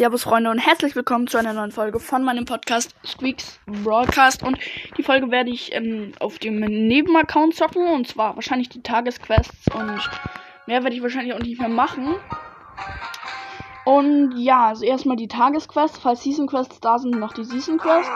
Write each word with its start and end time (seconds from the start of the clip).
Servus 0.00 0.22
Freunde 0.22 0.48
und 0.48 0.56
herzlich 0.56 0.96
willkommen 0.96 1.26
zu 1.26 1.36
einer 1.36 1.52
neuen 1.52 1.72
Folge 1.72 2.00
von 2.00 2.24
meinem 2.24 2.46
Podcast 2.46 2.94
Squeaks 3.04 3.60
Broadcast 3.66 4.42
und 4.42 4.56
die 4.96 5.02
Folge 5.02 5.30
werde 5.30 5.50
ich 5.50 5.74
ähm, 5.74 6.12
auf 6.20 6.38
dem 6.38 6.58
Nebenaccount 6.58 7.54
zocken 7.54 7.86
und 7.86 8.08
zwar 8.08 8.34
wahrscheinlich 8.34 8.70
die 8.70 8.82
Tagesquests 8.82 9.66
und 9.74 10.00
mehr 10.66 10.82
werde 10.82 10.96
ich 10.96 11.02
wahrscheinlich 11.02 11.34
auch 11.34 11.40
nicht 11.40 11.60
mehr 11.60 11.68
machen. 11.68 12.14
Und 13.84 14.38
ja, 14.38 14.68
also 14.68 14.86
erstmal 14.86 15.16
die 15.16 15.28
Tagesquests, 15.28 15.98
falls 15.98 16.22
Season 16.22 16.46
Quests 16.46 16.80
da 16.80 16.98
sind, 16.98 17.18
noch 17.18 17.34
die 17.34 17.44
Season 17.44 17.76
Quests. 17.76 18.08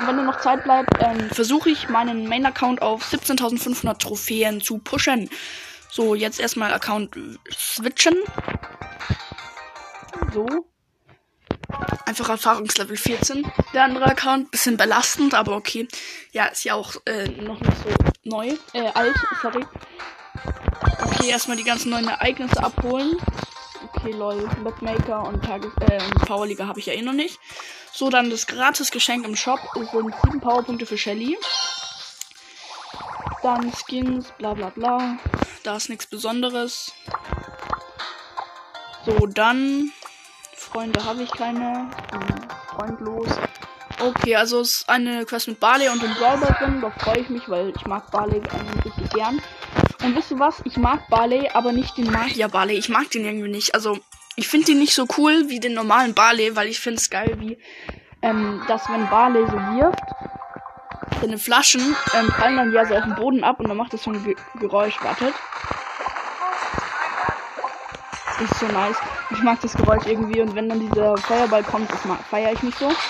Und 0.00 0.08
wenn 0.08 0.24
noch 0.26 0.40
Zeit 0.40 0.64
bleibt, 0.64 0.90
ähm, 0.98 1.20
versuche 1.30 1.70
ich 1.70 1.88
meinen 1.88 2.28
Main 2.28 2.46
Account 2.46 2.82
auf 2.82 3.04
17.500 3.04 3.96
Trophäen 3.98 4.60
zu 4.60 4.78
pushen. 4.78 5.30
So, 5.88 6.16
jetzt 6.16 6.40
erstmal 6.40 6.72
Account 6.72 7.16
switchen. 7.48 8.16
So. 10.34 10.67
Einfach 12.08 12.30
Erfahrungslevel 12.30 12.96
14. 12.96 13.46
Der 13.74 13.84
andere 13.84 14.06
Account, 14.06 14.50
bisschen 14.50 14.78
belastend, 14.78 15.34
aber 15.34 15.54
okay. 15.54 15.86
Ja, 16.32 16.46
ist 16.46 16.64
ja 16.64 16.72
auch 16.72 16.94
äh, 17.04 17.28
noch 17.28 17.60
nicht 17.60 17.76
so 17.84 17.90
neu. 18.24 18.54
Äh, 18.72 18.90
alt, 18.94 19.14
sorry. 19.42 19.62
Okay, 21.02 21.28
erstmal 21.28 21.58
die 21.58 21.64
ganzen 21.64 21.90
neuen 21.90 22.08
Ereignisse 22.08 22.64
abholen. 22.64 23.18
Okay, 23.92 24.12
lol. 24.12 24.48
Mapmaker 24.64 25.22
und 25.28 25.44
Tages 25.44 25.70
äh, 25.82 25.98
Powerliga 26.24 26.66
habe 26.66 26.80
ich 26.80 26.86
ja 26.86 26.94
eh 26.94 27.02
noch 27.02 27.12
nicht. 27.12 27.38
So, 27.92 28.08
dann 28.08 28.30
das 28.30 28.46
Gratis-Geschenk 28.46 29.26
im 29.26 29.36
Shop 29.36 29.60
sind 29.74 30.14
7 30.24 30.40
Powerpunkte 30.40 30.86
für 30.86 30.96
Shelly. 30.96 31.36
Dann 33.42 33.70
Skins, 33.74 34.32
bla 34.38 34.54
bla 34.54 34.70
bla. 34.70 35.18
Da 35.62 35.76
ist 35.76 35.90
nichts 35.90 36.06
Besonderes. 36.06 36.90
So, 39.04 39.26
dann 39.26 39.92
Freunde 40.78 41.04
habe 41.04 41.24
ich 41.24 41.32
keine. 41.32 41.90
Freundlos. 42.68 43.26
Okay, 43.98 44.36
also 44.36 44.60
es 44.60 44.74
ist 44.74 44.88
eine 44.88 45.24
Quest 45.26 45.48
mit 45.48 45.58
Barley 45.58 45.88
und 45.88 46.00
dem 46.00 46.14
Brawler 46.14 46.56
drin. 46.56 46.80
Da 46.80 46.90
freue 46.90 47.18
ich 47.18 47.28
mich, 47.28 47.48
weil 47.48 47.72
ich 47.74 47.84
mag 47.84 48.08
Barley 48.12 48.36
eigentlich 48.36 48.84
richtig 48.84 49.10
gern. 49.10 49.42
Und 50.04 50.14
wisst 50.14 50.30
ihr 50.30 50.38
was? 50.38 50.62
Ich 50.64 50.76
mag 50.76 51.00
Barley, 51.08 51.50
aber 51.52 51.72
nicht 51.72 51.98
den 51.98 52.12
Magier 52.12 52.46
Barley. 52.46 52.74
Ich 52.74 52.88
mag 52.88 53.10
den 53.10 53.24
irgendwie 53.24 53.48
nicht. 53.48 53.74
Also, 53.74 53.98
ich 54.36 54.46
finde 54.46 54.66
den 54.66 54.78
nicht 54.78 54.94
so 54.94 55.08
cool 55.16 55.48
wie 55.48 55.58
den 55.58 55.74
normalen 55.74 56.14
Barley, 56.14 56.54
weil 56.54 56.68
ich 56.68 56.78
finde 56.78 56.98
es 56.98 57.10
geil, 57.10 57.34
wie, 57.40 57.58
ähm, 58.22 58.62
dass 58.68 58.88
wenn 58.88 59.08
Barley 59.08 59.44
so 59.46 59.54
wirft, 59.54 60.04
seine 61.20 61.38
Flaschen 61.38 61.96
ähm, 62.14 62.30
fallen 62.30 62.56
dann 62.56 62.72
ja 62.72 62.86
so 62.86 62.94
auf 62.94 63.02
den 63.02 63.16
Boden 63.16 63.42
ab 63.42 63.58
und 63.58 63.68
dann 63.68 63.76
macht 63.76 63.94
das 63.94 64.04
so 64.04 64.12
ein 64.12 64.22
Ge 64.22 64.36
Geräusch. 64.60 65.02
Wartet. 65.02 65.34
Ist 68.40 68.60
so 68.60 68.66
nice. 68.66 68.96
Ich 69.30 69.42
mag 69.42 69.60
das 69.60 69.76
Geräusch 69.76 70.04
irgendwie 70.06 70.40
und 70.42 70.54
wenn 70.54 70.68
dann 70.68 70.80
dieser 70.80 71.20
Feuerball 71.22 71.64
kommt, 71.64 71.92
das 71.92 72.02
feiere 72.24 72.52
ich 72.52 72.62
mich 72.62 72.76
so. 72.78 73.02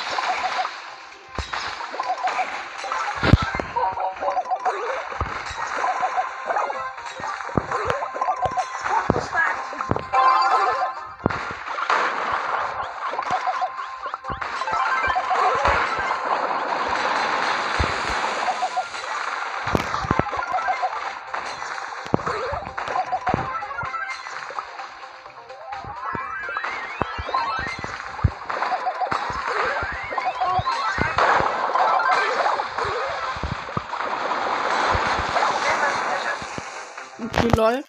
Okay, 37.33 37.49
lol. 37.55 37.85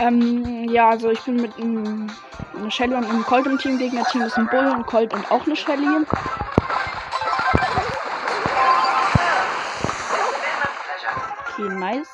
Ähm, 0.00 0.68
ja, 0.70 0.88
also 0.88 1.10
ich 1.10 1.20
bin 1.20 1.36
mit 1.36 1.56
einem 1.56 2.10
eine 2.56 2.70
Shelly 2.70 2.94
und 2.94 3.04
einem 3.04 3.24
Colt 3.24 3.46
im 3.46 3.58
Team. 3.58 3.78
Gegner-Team 3.78 4.22
ist 4.22 4.36
ein 4.36 4.48
Bull, 4.48 4.60
ein 4.60 4.86
Colt 4.86 5.12
und 5.12 5.30
auch 5.30 5.44
eine 5.46 5.54
Shelly. 5.54 5.86
Okay, 11.46 11.74
nice. 11.74 12.08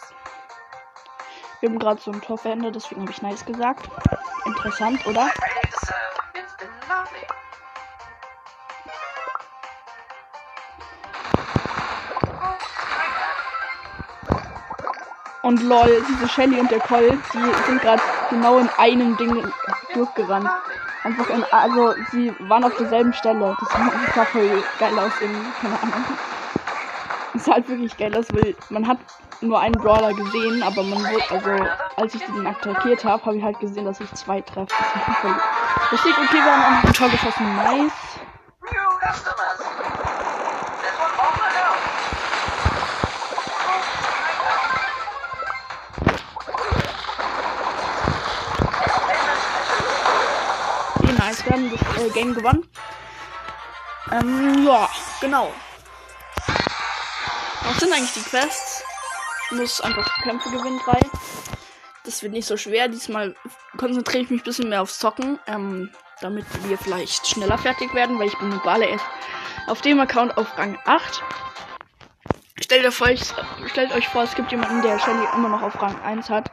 Wir 1.60 1.69
haben 1.69 1.78
gerade 1.78 2.00
so 2.00 2.10
ein 2.10 2.21
Tor 2.21 2.39
verändert, 2.39 2.75
deswegen 2.75 3.03
habe 3.03 3.10
ich 3.10 3.22
nice 3.22 3.44
gesagt. 3.44 3.89
Interessant, 4.44 5.06
oder? 5.06 5.31
Und 15.43 15.62
lol, 15.62 16.05
diese 16.06 16.28
Shelly 16.28 16.61
und 16.61 16.71
der 16.71 16.81
Colt, 16.81 17.19
die 17.33 17.67
sind 17.67 17.81
gerade 17.81 18.03
genau 18.28 18.59
in 18.59 18.69
einem 18.77 19.17
Ding 19.17 19.43
durchgerannt. 19.95 20.49
Einfach 21.03 21.31
in, 21.31 21.45
also 21.51 21.95
sie 22.12 22.34
waren 22.41 22.65
auf 22.65 22.77
derselben 22.77 23.12
Stelle. 23.15 23.56
Das 23.59 24.15
sah 24.15 24.25
voll 24.27 24.62
geil 24.78 24.99
aus 24.99 25.12
irgendwie, 25.21 25.51
keine 25.62 25.81
Ahnung. 25.81 26.05
Das 27.33 27.45
sah 27.45 27.53
halt 27.55 27.69
wirklich 27.69 27.97
geil 27.97 28.15
aus, 28.17 28.27
weil 28.33 28.55
man 28.69 28.87
hat 28.87 28.99
nur 29.41 29.59
einen 29.59 29.77
Brawler 29.77 30.12
gesehen, 30.12 30.62
aber 30.62 30.83
man 30.83 30.99
wurde, 30.99 31.31
also 31.31 31.65
als 31.97 32.15
ich 32.15 32.22
den 32.27 32.47
attackiert 32.47 33.05
habe, 33.05 33.25
habe 33.25 33.37
ich 33.37 33.43
halt 33.43 33.59
gesehen, 33.61 33.87
dass 33.87 34.01
ich 34.01 34.12
zwei 34.12 34.43
treffe. 34.43 34.67
Das 34.69 35.09
ist 35.09 35.17
voll 35.21 35.34
lustig. 35.91 36.15
Okay, 36.19 36.37
wir 36.37 36.45
haben 36.45 36.87
ein 36.87 36.93
Tor 36.93 37.09
geschossen. 37.09 37.57
Nice. 37.57 37.93
Das 51.45 52.03
äh, 52.03 52.11
Game 52.11 52.34
gewonnen. 52.34 52.67
Ähm, 54.12 54.67
ja, 54.67 54.89
genau. 55.21 55.53
Was 57.62 57.78
sind 57.78 57.93
eigentlich 57.93 58.12
die 58.12 58.23
Quests? 58.23 58.83
Ich 59.51 59.56
muss 59.56 59.81
einfach 59.81 60.12
Kämpfe 60.23 60.51
gewinnen, 60.51 60.81
drei. 60.84 61.01
Das 62.05 62.23
wird 62.23 62.33
nicht 62.33 62.47
so 62.47 62.56
schwer. 62.56 62.89
Diesmal 62.89 63.34
konzentriere 63.77 64.25
ich 64.25 64.31
mich 64.31 64.41
ein 64.41 64.45
bisschen 64.45 64.69
mehr 64.69 64.83
aufs 64.83 64.99
Zocken, 64.99 65.39
ähm, 65.47 65.91
damit 66.21 66.47
wir 66.69 66.78
vielleicht 66.78 67.27
schneller 67.27 67.59
fertig 67.59 67.95
werden, 67.95 68.19
weil 68.19 68.28
ich 68.28 68.39
bin 68.39 68.49
mit 68.49 68.62
Bale 68.62 68.99
auf 69.67 69.81
dem 69.83 70.01
Account 70.01 70.37
auf 70.37 70.59
Rang 70.59 70.78
8. 70.84 71.22
Stellt 72.62 72.87
euch, 72.87 72.95
vor, 72.95 73.09
stellt 73.67 73.93
euch 73.93 74.09
vor, 74.09 74.22
es 74.22 74.34
gibt 74.34 74.51
jemanden, 74.51 74.83
der 74.83 74.99
Shelly 74.99 75.27
immer 75.34 75.49
noch 75.49 75.62
auf 75.62 75.81
Rang 75.81 76.01
1 76.03 76.31
hat. 76.31 76.51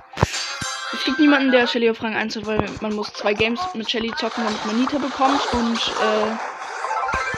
Es 0.94 1.04
gibt 1.04 1.20
niemanden, 1.20 1.52
der 1.52 1.68
Shelly 1.68 1.90
auf 1.90 2.02
Rang 2.02 2.16
1 2.16 2.38
hat, 2.38 2.46
weil 2.46 2.66
man 2.80 2.96
muss 2.96 3.12
zwei 3.12 3.34
Games 3.34 3.60
mit 3.74 3.92
Shelly 3.92 4.14
zocken, 4.16 4.46
damit 4.46 4.66
man 4.66 4.80
Nita 4.80 4.98
bekommt. 4.98 5.46
Und 5.54 5.78
äh, 6.02 6.32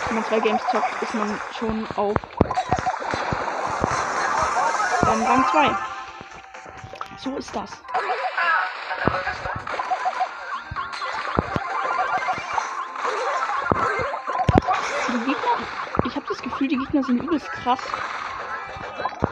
wenn 0.08 0.16
man 0.16 0.26
zwei 0.26 0.40
Games 0.40 0.62
zockt, 0.72 1.02
ist 1.02 1.14
man 1.16 1.42
schon 1.58 1.88
auf 1.96 2.16
ähm, 5.08 5.24
Rang 5.24 5.46
2. 5.50 5.78
So 7.18 7.38
ist 7.38 7.56
das. 7.56 7.72
Die 15.08 15.26
Gegner, 15.26 15.58
ich 16.06 16.16
habe 16.16 16.26
das 16.28 16.42
Gefühl, 16.42 16.68
die 16.68 16.78
Gegner 16.78 17.04
sind 17.04 17.24
übelst 17.24 17.52
krass. 17.52 17.80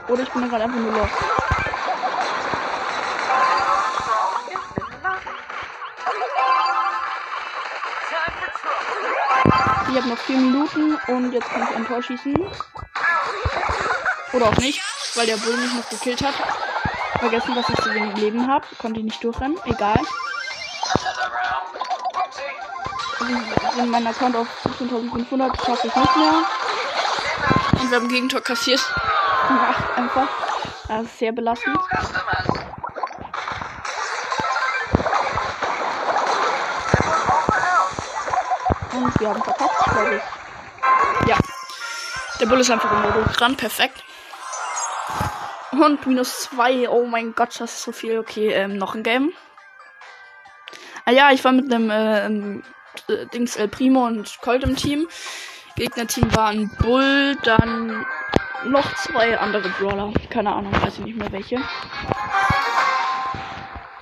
Oder 0.07 0.23
ich 0.23 0.29
bin 0.29 0.49
gerade 0.49 0.63
einfach 0.63 0.79
nur 0.79 0.91
lost. 0.91 1.56
Ich 9.89 9.95
habe 9.95 10.09
noch 10.09 10.17
vier 10.17 10.37
Minuten 10.37 10.95
und 11.07 11.31
jetzt 11.31 11.49
kann 11.49 11.63
ich 11.63 11.75
ein 11.75 11.85
Tor 11.85 12.03
schießen. 12.03 12.35
Oder 14.33 14.47
auch 14.47 14.57
nicht, 14.57 14.81
weil 15.15 15.25
der 15.25 15.37
Bull 15.37 15.55
mich 15.55 15.73
noch 15.73 15.89
gekillt 15.89 16.21
hat. 16.21 16.35
Vergessen, 17.19 17.55
dass 17.55 17.69
ich 17.69 17.83
so 17.83 17.93
wenig 17.93 18.15
Leben 18.17 18.47
habe. 18.47 18.65
Konnte 18.77 18.99
ich 18.99 19.05
nicht 19.05 19.23
durchrennen. 19.23 19.57
Egal. 19.65 19.99
In 23.77 23.89
meinem 23.89 24.07
Account 24.07 24.35
auf 24.35 24.47
17.500 24.65 25.65
schaffe 25.65 25.87
ich 25.87 25.95
nicht 25.95 26.15
mehr. 26.17 26.45
Und 27.79 27.91
wir 27.91 27.97
haben 27.97 28.09
Gegentor 28.09 28.41
kassiert. 28.41 28.81
Ach, 29.49 29.97
einfach. 29.97 30.27
Das 30.87 31.03
ist 31.03 31.19
sehr 31.19 31.31
belastend. 31.31 31.77
Und 38.93 39.19
wir 39.19 39.29
haben 39.29 39.43
verkackt, 39.43 39.66
glaube. 39.97 40.21
Ja. 41.27 41.37
Der 42.39 42.45
Bull 42.45 42.59
ist 42.59 42.71
einfach 42.71 42.91
im 42.91 43.01
Modus 43.01 43.35
dran. 43.35 43.55
Perfekt. 43.55 44.03
Und 45.71 46.05
minus 46.07 46.41
zwei. 46.41 46.89
Oh 46.89 47.05
mein 47.05 47.33
Gott, 47.35 47.59
das 47.59 47.73
ist 47.73 47.83
so 47.83 47.91
viel. 47.91 48.19
Okay, 48.19 48.51
ähm, 48.51 48.77
noch 48.77 48.95
ein 48.95 49.03
Game. 49.03 49.33
Ah 51.05 51.11
ja, 51.11 51.31
ich 51.31 51.43
war 51.43 51.51
mit 51.51 51.71
einem 51.73 52.63
äh, 53.07 53.25
Dings 53.27 53.55
El 53.55 53.67
Primo 53.67 54.05
und 54.05 54.39
Colt 54.41 54.63
im 54.63 54.75
Team. 54.75 55.07
Gegnerteam 55.75 56.35
war 56.35 56.49
ein 56.49 56.69
Bull, 56.79 57.37
dann 57.43 58.05
noch 58.65 58.95
zwei 58.95 59.37
andere 59.37 59.69
Brawler. 59.69 60.11
Keine 60.29 60.53
Ahnung, 60.53 60.73
weiß 60.81 60.95
ich 60.95 61.05
nicht 61.05 61.17
mehr 61.17 61.31
welche. 61.31 61.61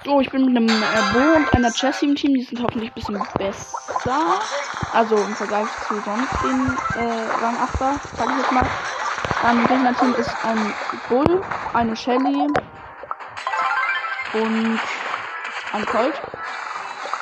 So, 0.06 0.19
ich 0.22 0.30
bin 0.30 0.46
mit 0.46 0.56
einem 0.56 0.69
äh, 0.69 1.13
Bo 1.13 1.36
und 1.36 1.52
einer 1.56 1.72
Jessie 1.74 2.06
im 2.06 2.13
Team. 2.13 2.36
Die 2.36 2.44
sind 2.44 2.62
hoffentlich 2.62 2.92
ein 2.92 2.94
bisschen 2.94 3.28
besser. 3.40 4.40
Also 4.94 5.16
im 5.16 5.36
Vergleich 5.36 5.66
zu 5.88 5.96
sonst 5.96 6.44
den 6.44 6.78
äh, 6.96 7.28
Rang 7.42 7.56
8er, 7.56 7.96
sag 8.16 8.30
ich 8.30 8.38
jetzt 8.38 8.52
mal. 8.52 8.68
Dann 9.42 9.66
Gegnerteam 9.66 10.13
ist 10.13 10.30
ein 10.44 10.74
Bull, 11.10 11.44
eine 11.74 11.96
Shelly 11.96 12.48
und 14.34 14.80
ein 15.74 15.86
Colt. 15.88 16.22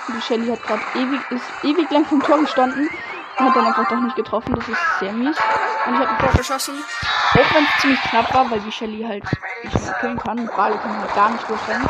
Die 0.09 0.21
Shelly 0.21 0.47
hat 0.49 0.61
gerade 0.63 0.83
ewig, 0.95 1.21
ist 1.31 1.45
ewig 1.63 1.89
lang 1.89 2.05
vom 2.05 2.21
Tor 2.21 2.39
gestanden 2.39 2.89
und 3.39 3.45
hat 3.45 3.55
dann 3.55 3.65
einfach 3.65 3.87
doch 3.87 3.99
nicht 4.01 4.17
getroffen. 4.17 4.55
Das 4.55 4.67
ist 4.67 4.99
sehr 4.99 5.13
mies. 5.13 5.37
Und 5.87 5.93
ich 5.93 5.99
habe 6.01 6.09
ein 6.09 6.19
Tor 6.19 6.33
geschossen. 6.33 6.75
Auch 7.31 7.55
wenn 7.55 7.63
es 7.63 7.81
ziemlich 7.81 8.01
knapp 8.01 8.33
war, 8.33 8.51
weil 8.51 8.59
die 8.59 8.71
Shelly 8.73 9.05
halt 9.07 9.23
nicht 9.63 9.81
mehr 9.81 9.93
killen 10.01 10.19
kann. 10.19 10.49
Bale 10.53 10.77
kann 10.77 10.99
halt 10.99 11.15
gar 11.15 11.29
nicht 11.29 11.49
durchrennen. 11.49 11.87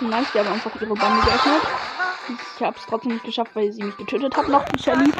Nice, 0.00 0.26
die 0.32 0.38
haben 0.38 0.52
einfach 0.52 0.74
ihre 0.80 0.94
Bande 0.94 1.24
geöffnet. 1.24 1.62
Ich 2.56 2.62
habe 2.62 2.76
es 2.78 2.86
trotzdem 2.86 3.12
nicht 3.12 3.24
geschafft, 3.24 3.52
weil 3.54 3.72
sie 3.72 3.82
mich 3.82 3.96
getötet 3.96 4.36
hat 4.36 4.48
noch, 4.48 4.64
die 4.66 4.82
Shelly. 4.82 5.10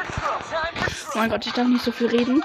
Oh 1.13 1.17
mein 1.17 1.29
Gott, 1.29 1.45
ich 1.45 1.53
darf 1.53 1.67
nicht 1.67 1.83
so 1.83 1.91
viel 1.91 2.07
reden. 2.07 2.43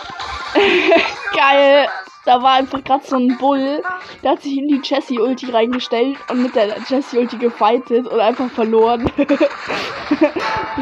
Geil. 1.37 1.89
Da 2.25 2.43
war 2.43 2.55
einfach 2.55 2.83
gerade 2.83 3.07
so 3.07 3.17
ein 3.17 3.37
Bull, 3.37 3.83
der 4.23 4.31
hat 4.31 4.43
sich 4.43 4.57
in 4.57 4.67
die 4.67 4.81
Jessie-Ulti 4.83 5.51
reingestellt 5.51 6.17
und 6.31 6.43
mit 6.43 6.57
der 6.57 6.79
Jessie-Ulti 6.89 7.37
gefightet 7.37 8.07
und 8.07 8.19
einfach 8.19 8.51
verloren. 8.51 9.13
wir 9.17 9.29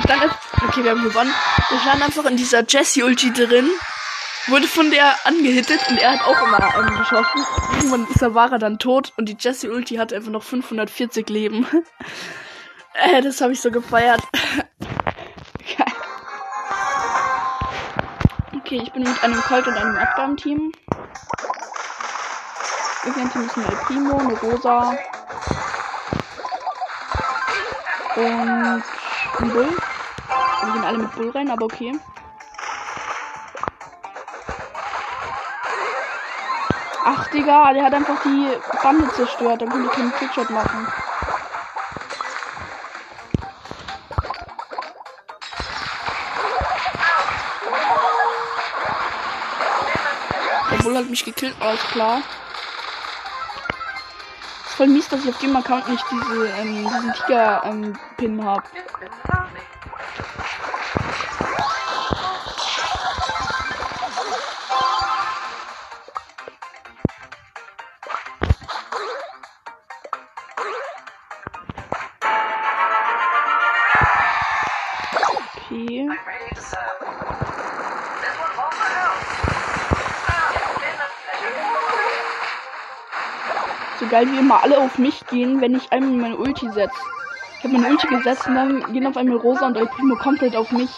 standen 0.05 0.31
okay, 0.69 0.85
wir 0.85 0.93
haben 0.93 1.03
gewonnen. 1.03 1.35
Wir 1.69 1.79
standen 1.81 2.03
einfach 2.05 2.25
in 2.27 2.37
dieser 2.37 2.63
Jessie-Ulti 2.65 3.33
drin, 3.33 3.69
wurde 4.49 4.67
von 4.67 4.91
der 4.91 5.15
angehittet 5.25 5.81
und 5.89 5.99
er 5.99 6.13
hat 6.13 6.23
auch 6.23 6.47
immer 6.47 6.75
einen 6.75 6.99
geschossen. 6.99 7.47
Irgendwann 7.77 8.07
ist 8.09 8.35
Wahrer 8.35 8.59
dann 8.59 8.79
tot 8.79 9.13
und 9.17 9.29
die 9.29 9.37
Jessie-Ulti 9.39 9.97
hatte 9.97 10.17
einfach 10.17 10.31
noch 10.31 10.43
540 10.43 11.29
Leben. 11.29 11.67
äh, 12.95 13.23
das 13.23 13.41
habe 13.41 13.53
ich 13.53 13.61
so 13.61 13.71
gefeiert. 13.71 14.21
Okay, 18.65 18.81
ich 18.85 18.93
bin 18.93 19.03
mit 19.03 19.23
einem 19.23 19.39
Colt 19.43 19.67
und 19.67 19.75
einem 19.75 19.97
Edgar 19.97 20.25
im 20.25 20.37
Team. 20.39 20.73
Team 23.03 23.43
ist 23.43 23.59
eine 23.59 23.77
Primo, 23.85 24.17
eine 24.17 24.39
Rosa 24.39 24.97
und 28.17 28.83
ein 29.41 29.51
Bull. 29.53 29.69
Wir 30.65 30.73
gehen 30.73 30.85
alle 30.85 30.99
mit 30.99 31.13
Bull 31.13 31.31
rein, 31.31 31.51
aber 31.51 31.67
okay. 31.67 31.93
Ach, 37.05 37.27
Digga, 37.29 37.73
der 37.73 37.85
hat 37.85 37.95
einfach 37.95 38.23
die 38.23 38.49
Bande 38.83 39.09
zerstört. 39.13 39.63
Dann 39.63 39.69
konnte 39.69 39.87
ich 39.87 39.93
keinen 39.93 40.13
Trickshot 40.13 40.51
machen. 40.51 40.87
Der 50.71 50.79
Bull 50.79 50.97
hat 50.97 51.11
mich 51.11 51.25
gekillt, 51.25 51.57
alles 51.61 51.81
klar 51.93 52.23
voll 54.83 54.89
mies, 54.89 55.09
dass 55.09 55.25
ich 55.25 55.31
auf 55.31 55.39
dem 55.39 55.55
Account 55.55 55.89
nicht 55.89 56.05
diese, 56.11 56.49
ähm, 56.59 56.75
diesen 56.75 57.13
Tiger-Pin 57.13 58.39
ähm, 58.39 58.45
habe. 58.45 58.65
So 75.73 75.79
geil, 84.11 84.31
wie 84.31 84.39
immer 84.39 84.63
alle 84.63 84.77
auf 84.79 84.99
mich 84.99 85.27
gehen, 85.29 85.63
wenn 85.63 85.75
ich 85.75 85.91
einmal 85.91 86.11
meine 86.11 86.37
Ulti 86.37 86.69
setze. 86.73 86.93
Ich 87.57 87.65
habe 87.65 87.73
meine 87.79 87.89
Ulti 87.89 88.07
gesetzt 88.07 88.47
und 88.49 88.55
dann 88.55 88.93
gehen 88.93 89.07
auf 89.07 89.17
einmal 89.17 89.39
Rosa 89.39 89.67
und 89.67 89.79
El 89.79 89.87
Primo 89.87 90.17
komplett 90.17 90.57
auf 90.57 90.73
mich. 90.73 90.91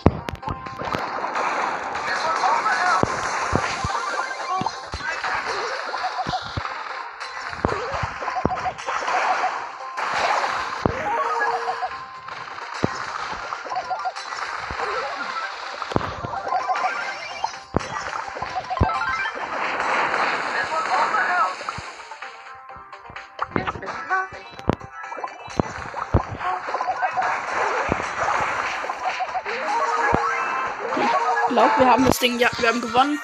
Wir 31.78 31.86
haben 31.86 32.04
das 32.04 32.18
Ding, 32.18 32.38
ja, 32.38 32.50
wir 32.58 32.68
haben 32.68 32.80
gewonnen. 32.80 33.20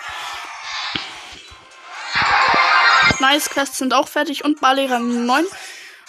Nice, 3.21 3.51
Quests 3.51 3.79
sind 3.79 3.93
auch 3.93 4.09
fertig 4.09 4.45
und 4.45 4.61
Bali 4.61 4.87
Rang 4.87 5.27
9. 5.27 5.45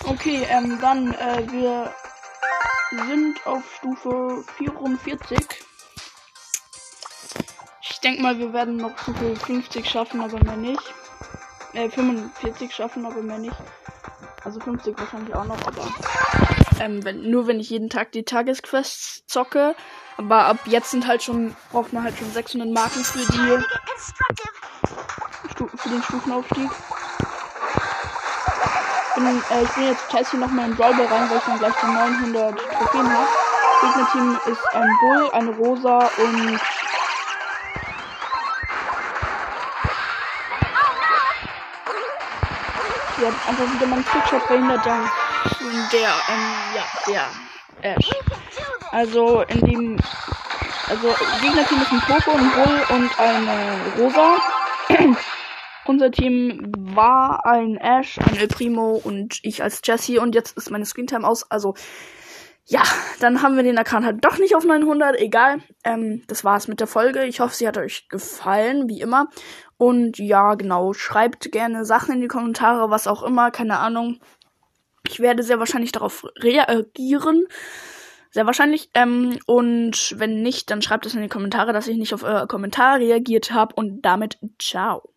Okay, 0.05 0.47
ähm, 0.49 0.79
dann, 0.81 1.13
äh, 1.13 1.45
wir 1.51 1.93
sind 2.91 3.45
auf 3.45 3.63
Stufe 3.77 4.43
44. 4.57 5.37
Ich 7.81 7.99
denke 7.99 8.21
mal, 8.21 8.37
wir 8.39 8.53
werden 8.53 8.77
noch 8.77 8.97
Stufe 8.97 9.35
50 9.35 9.87
schaffen, 9.87 10.21
aber 10.21 10.43
mehr 10.43 10.57
nicht. 10.57 10.81
Äh, 11.73 11.89
45 11.89 12.73
schaffen, 12.73 13.05
aber 13.05 13.21
mehr 13.21 13.37
nicht. 13.37 13.55
Also 14.43 14.59
50 14.59 14.97
wahrscheinlich 14.97 15.35
auch 15.35 15.45
noch, 15.45 15.67
aber 15.67 15.87
ähm, 16.81 17.05
wenn, 17.05 17.29
nur 17.29 17.45
wenn 17.47 17.59
ich 17.59 17.69
jeden 17.69 17.89
Tag 17.89 18.11
die 18.11 18.23
Tagesquests 18.23 19.23
zocke. 19.27 19.75
Aber 20.17 20.45
ab 20.45 20.57
jetzt 20.65 20.91
sind 20.91 21.07
halt 21.07 21.21
schon, 21.23 21.55
braucht 21.71 21.93
man 21.93 22.03
halt 22.03 22.17
schon 22.17 22.31
600 22.31 22.69
Marken 22.69 23.03
für 23.03 23.19
die, 23.19 23.59
für 25.77 25.89
den 25.89 26.03
Stufenaufstieg. 26.03 26.69
Bin, 29.15 29.25
äh, 29.25 29.63
ich 29.63 29.69
bin 29.71 29.87
jetzt 29.87 30.09
teste 30.09 30.37
noch 30.37 30.51
mal 30.51 30.69
in 30.69 30.75
Brawlball 30.75 31.05
rein, 31.05 31.29
weil 31.29 31.37
ich 31.37 31.43
dann 31.43 31.59
gleich 31.59 31.73
die 31.81 31.85
900 31.85 32.57
Trophäen 32.57 33.13
habe. 33.13 33.27
Gegnerteam 33.81 34.39
ist 34.51 34.75
ein 34.75 34.89
Bull, 35.01 35.29
eine 35.31 35.51
Rosa 35.51 35.97
und 36.17 36.59
die 43.17 43.25
hat 43.25 43.33
einfach 43.47 43.73
wieder 43.73 43.87
meinen 43.87 44.05
Trickshot 44.05 44.43
verhindert, 44.43 44.85
der, 45.91 46.09
ähm, 46.29 46.53
ja, 46.75 47.27
der 47.81 47.95
Ash. 47.95 48.09
Also 48.91 49.41
in 49.41 49.61
dem, 49.61 49.97
also 50.89 51.15
Gegnerteam 51.41 51.81
ist 51.81 51.91
ein 51.91 52.01
Poco, 52.01 52.31
ein 52.31 52.51
Bull 52.51 52.97
und 52.97 53.19
eine 53.19 53.77
Rosa. 53.97 54.37
Unser 55.85 56.11
Team 56.11 56.71
war 56.77 57.45
ein 57.45 57.77
Ash, 57.77 58.19
ein 58.19 58.37
El 58.37 58.47
Primo 58.47 59.01
und 59.03 59.39
ich 59.43 59.63
als 59.63 59.81
Jessie 59.83 60.19
und 60.19 60.35
jetzt 60.35 60.55
ist 60.57 60.69
meine 60.69 60.85
Screentime 60.85 61.27
aus. 61.27 61.49
Also 61.49 61.73
ja, 62.65 62.83
dann 63.19 63.41
haben 63.41 63.55
wir 63.55 63.63
den 63.63 63.77
Account 63.77 64.05
halt 64.05 64.23
doch 64.23 64.37
nicht 64.37 64.55
auf 64.55 64.63
900. 64.63 65.19
Egal. 65.19 65.61
Ähm, 65.83 66.23
das 66.27 66.43
war's 66.43 66.67
mit 66.67 66.79
der 66.79 66.87
Folge. 66.87 67.25
Ich 67.25 67.39
hoffe, 67.39 67.55
sie 67.55 67.67
hat 67.67 67.77
euch 67.77 68.07
gefallen, 68.07 68.87
wie 68.87 69.01
immer. 69.01 69.27
Und 69.77 70.19
ja, 70.19 70.53
genau. 70.55 70.93
Schreibt 70.93 71.51
gerne 71.51 71.85
Sachen 71.85 72.15
in 72.15 72.21
die 72.21 72.27
Kommentare, 72.27 72.89
was 72.89 73.07
auch 73.07 73.23
immer. 73.23 73.51
Keine 73.51 73.79
Ahnung. 73.79 74.19
Ich 75.07 75.19
werde 75.19 75.43
sehr 75.43 75.59
wahrscheinlich 75.59 75.91
darauf 75.91 76.25
reagieren. 76.37 77.45
Sehr 78.29 78.45
wahrscheinlich. 78.45 78.89
Ähm, 78.93 79.39
und 79.45 80.15
wenn 80.17 80.41
nicht, 80.41 80.71
dann 80.71 80.81
schreibt 80.81 81.05
es 81.05 81.15
in 81.15 81.21
die 81.21 81.27
Kommentare, 81.27 81.73
dass 81.73 81.87
ich 81.87 81.97
nicht 81.97 82.13
auf 82.13 82.23
euer 82.23 82.47
Kommentar 82.47 82.99
reagiert 82.99 83.51
habe. 83.51 83.75
Und 83.75 84.01
damit 84.03 84.37
ciao. 84.57 85.13